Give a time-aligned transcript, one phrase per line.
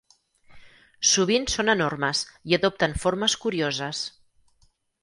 [1.09, 4.07] Sovint són enormes i adopten formes curioses.